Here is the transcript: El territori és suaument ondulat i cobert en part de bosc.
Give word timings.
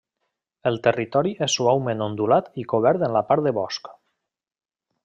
El 0.69 0.79
territori 0.87 1.33
és 1.47 1.57
suaument 1.59 2.01
ondulat 2.07 2.49
i 2.63 2.67
cobert 2.75 3.07
en 3.11 3.17
part 3.31 3.47
de 3.51 3.57
bosc. 3.61 3.97